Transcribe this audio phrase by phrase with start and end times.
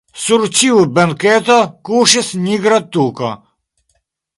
[0.19, 1.59] Sur ĉiu benketo
[1.91, 3.35] kuŝis nigra tuko.